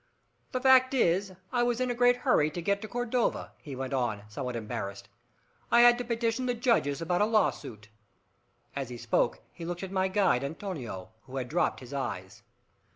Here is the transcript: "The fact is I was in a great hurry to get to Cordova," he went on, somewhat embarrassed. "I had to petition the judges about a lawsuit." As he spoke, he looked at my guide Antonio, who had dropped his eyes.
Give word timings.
"The 0.51 0.59
fact 0.59 0.95
is 0.95 1.33
I 1.51 1.61
was 1.61 1.79
in 1.79 1.91
a 1.91 1.93
great 1.93 2.15
hurry 2.25 2.49
to 2.49 2.61
get 2.63 2.81
to 2.81 2.87
Cordova," 2.87 3.51
he 3.61 3.75
went 3.75 3.93
on, 3.93 4.23
somewhat 4.29 4.55
embarrassed. 4.55 5.09
"I 5.69 5.81
had 5.81 5.99
to 5.99 6.03
petition 6.03 6.47
the 6.47 6.55
judges 6.55 7.03
about 7.03 7.21
a 7.21 7.25
lawsuit." 7.25 7.87
As 8.75 8.89
he 8.89 8.97
spoke, 8.97 9.41
he 9.53 9.63
looked 9.63 9.83
at 9.83 9.91
my 9.91 10.07
guide 10.07 10.43
Antonio, 10.43 11.09
who 11.27 11.35
had 11.37 11.49
dropped 11.49 11.81
his 11.81 11.93
eyes. 11.93 12.41